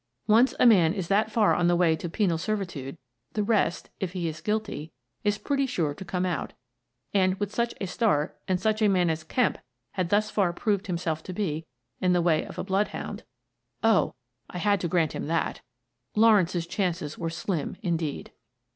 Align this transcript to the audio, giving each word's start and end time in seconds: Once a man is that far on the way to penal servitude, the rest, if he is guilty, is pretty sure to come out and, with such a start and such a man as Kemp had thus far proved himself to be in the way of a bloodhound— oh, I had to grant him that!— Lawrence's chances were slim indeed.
Once 0.25 0.55
a 0.59 0.65
man 0.65 0.95
is 0.95 1.09
that 1.09 1.31
far 1.31 1.53
on 1.53 1.67
the 1.67 1.75
way 1.75 1.95
to 1.95 2.09
penal 2.09 2.39
servitude, 2.39 2.97
the 3.33 3.43
rest, 3.43 3.91
if 3.99 4.13
he 4.13 4.27
is 4.27 4.41
guilty, 4.41 4.91
is 5.23 5.37
pretty 5.37 5.67
sure 5.67 5.93
to 5.93 6.03
come 6.03 6.25
out 6.25 6.53
and, 7.13 7.39
with 7.39 7.53
such 7.53 7.75
a 7.79 7.85
start 7.85 8.35
and 8.47 8.59
such 8.59 8.81
a 8.81 8.87
man 8.89 9.11
as 9.11 9.23
Kemp 9.23 9.59
had 9.91 10.09
thus 10.09 10.31
far 10.31 10.53
proved 10.53 10.87
himself 10.87 11.21
to 11.21 11.33
be 11.33 11.67
in 11.99 12.13
the 12.13 12.19
way 12.23 12.43
of 12.43 12.57
a 12.57 12.63
bloodhound— 12.63 13.23
oh, 13.83 14.15
I 14.49 14.57
had 14.57 14.81
to 14.81 14.87
grant 14.87 15.13
him 15.13 15.27
that!— 15.27 15.61
Lawrence's 16.15 16.65
chances 16.65 17.19
were 17.19 17.29
slim 17.29 17.77
indeed. 17.83 18.31